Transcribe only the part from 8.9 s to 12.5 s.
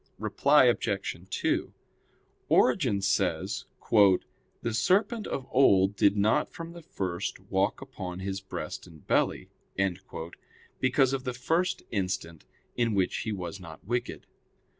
belly," because of the first instant